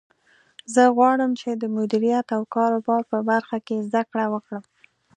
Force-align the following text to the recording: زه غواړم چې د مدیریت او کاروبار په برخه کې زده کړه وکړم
زه 0.73 0.83
غواړم 0.95 1.31
چې 1.41 1.49
د 1.53 1.63
مدیریت 1.75 2.27
او 2.37 2.41
کاروبار 2.55 3.01
په 3.11 3.17
برخه 3.29 3.57
کې 3.67 3.85
زده 3.87 4.01
کړه 4.11 4.25
وکړم 4.33 4.63